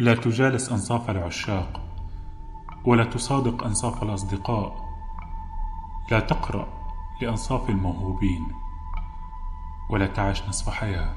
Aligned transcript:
لا 0.00 0.14
تجالس 0.14 0.72
أنصاف 0.72 1.10
العشاق 1.10 1.80
ولا 2.84 3.04
تصادق 3.04 3.64
أنصاف 3.64 4.02
الأصدقاء. 4.02 4.88
لا 6.10 6.20
تقرأ 6.20 6.68
لأنصاف 7.22 7.70
الموهوبين 7.70 8.52
ولا 9.90 10.06
تعش 10.06 10.48
نصف 10.48 10.70
حياة 10.70 11.14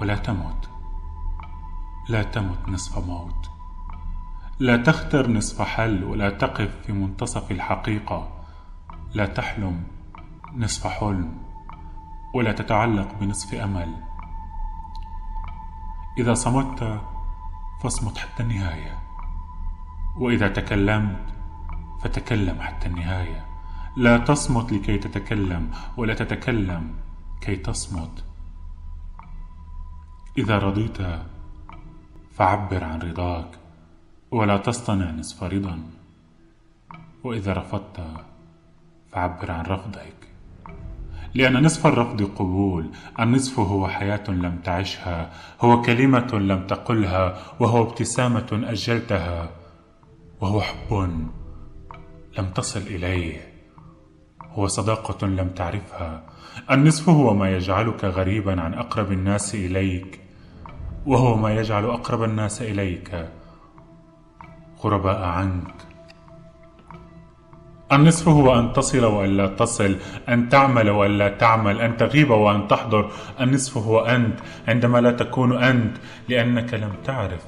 ولا 0.00 0.16
تمت. 0.16 0.70
لا 2.08 2.22
تمت 2.22 2.68
نصف 2.68 3.06
موت. 3.08 3.50
لا 4.58 4.76
تختر 4.76 5.30
نصف 5.30 5.62
حل 5.62 6.04
ولا 6.04 6.30
تقف 6.30 6.76
في 6.86 6.92
منتصف 6.92 7.50
الحقيقة. 7.50 8.28
لا 9.14 9.26
تحلم 9.26 9.84
نصف 10.56 10.86
حلم 10.86 11.38
ولا 12.34 12.52
تتعلق 12.52 13.14
بنصف 13.20 13.54
أمل. 13.54 13.94
إذا 16.18 16.34
صمت 16.34 17.00
فاصمت 17.84 18.18
حتى 18.18 18.42
النهاية. 18.42 18.98
وإذا 20.16 20.48
تكلمت 20.48 21.34
فتكلم 22.02 22.60
حتى 22.60 22.86
النهاية. 22.86 23.46
لا 23.96 24.18
تصمت 24.18 24.72
لكي 24.72 24.98
تتكلم 24.98 25.70
ولا 25.96 26.14
تتكلم 26.14 26.94
كي 27.40 27.56
تصمت. 27.56 28.24
إذا 30.38 30.58
رضيت 30.58 30.98
فعبر 32.32 32.84
عن 32.84 32.98
رضاك 32.98 33.58
ولا 34.30 34.56
تصطنع 34.56 35.10
نصف 35.10 35.42
رضا. 35.42 35.90
وإذا 37.24 37.52
رفضت 37.52 38.24
فعبر 39.12 39.50
عن 39.50 39.64
رفضك. 39.64 40.33
لأن 41.34 41.62
نصف 41.62 41.86
الرفض 41.86 42.22
قبول 42.22 42.90
النصف 43.20 43.58
هو 43.58 43.88
حياة 43.88 44.30
لم 44.30 44.58
تعشها 44.64 45.30
هو 45.60 45.82
كلمة 45.82 46.34
لم 46.34 46.66
تقلها 46.66 47.38
وهو 47.60 47.82
ابتسامة 47.82 48.46
أجلتها 48.52 49.50
وهو 50.40 50.60
حب 50.60 50.92
لم 52.38 52.46
تصل 52.54 52.80
إليه 52.80 53.54
هو 54.52 54.66
صداقة 54.66 55.26
لم 55.26 55.48
تعرفها. 55.48 56.22
النصف 56.70 57.08
هو 57.08 57.34
ما 57.34 57.50
يجعلك 57.56 58.04
غريبا 58.04 58.60
عن 58.60 58.74
أقرب 58.74 59.12
الناس 59.12 59.54
إليك 59.54 60.20
وهو 61.06 61.36
ما 61.36 61.54
يجعل 61.54 61.84
أقرب 61.84 62.22
الناس 62.22 62.62
إليك 62.62 63.28
غرباء 64.80 65.22
عنك. 65.22 65.93
النصف 67.94 68.28
هو 68.28 68.58
أن 68.58 68.72
تصل 68.72 69.04
وألا 69.04 69.46
تصل 69.46 69.96
أن 70.28 70.48
تعمل 70.48 70.90
وألا 70.90 71.28
تعمل 71.28 71.80
أن 71.80 71.96
تغيب 71.96 72.30
وأن 72.30 72.68
تحضر. 72.68 73.10
النصف 73.40 73.76
هو 73.76 74.00
أنت 74.00 74.38
عندما 74.68 74.98
لا 74.98 75.10
تكون 75.10 75.62
أنت 75.62 75.96
لأنك 76.28 76.74
لم 76.74 76.92
تعرف 77.04 77.44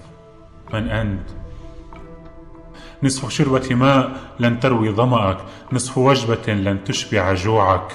من 0.75 0.89
أنت. 0.89 1.29
نصف 3.03 3.29
شربة 3.31 3.75
ماء 3.75 4.11
لن 4.41 4.61
تروي 4.61 4.91
ظمأك 4.91 5.39
نصف 5.73 5.99
وجبة 5.99 6.55
لن 6.55 6.85
تشبع 6.85 7.35
جوعك. 7.35 7.93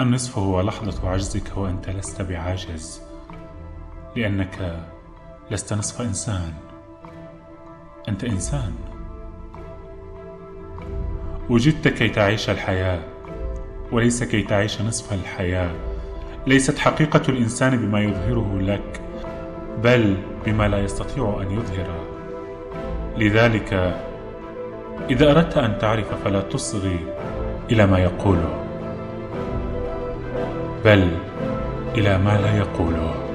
النصف 0.00 0.38
هو 0.38 0.60
لحظة 0.60 1.08
عجزك 1.08 1.56
وأنت 1.56 1.90
لست 1.90 2.22
بعاجز 2.22 3.02
لأنك 4.16 4.84
لست 5.50 5.72
نصف 5.72 6.00
إنسان. 6.00 6.52
أنت 8.08 8.24
إنسان. 8.24 8.97
وجدت 11.50 11.88
كي 11.88 12.08
تعيش 12.08 12.50
الحياة 12.50 12.98
وليس 13.92 14.24
كي 14.24 14.42
تعيش 14.42 14.80
نصف 14.82 15.12
الحياة. 15.12 15.70
ليست 16.46 16.78
حقيقة 16.78 17.22
الإنسان 17.28 17.76
بما 17.76 18.00
يظهره 18.00 18.58
لك 18.60 19.00
بل 19.82 20.16
بما 20.46 20.68
لا 20.68 20.78
يستطيع 20.78 21.42
أن 21.42 21.50
يظهره. 21.50 22.04
لذلك 23.18 23.94
إذا 25.10 25.30
أردت 25.30 25.58
أن 25.58 25.78
تعرف 25.78 26.24
فلا 26.24 26.40
تصغي 26.40 26.98
إلى 27.70 27.86
ما 27.86 27.98
يقوله 27.98 28.64
بل 30.84 31.10
إلى 31.96 32.18
ما 32.18 32.38
لا 32.38 32.56
يقوله. 32.56 33.27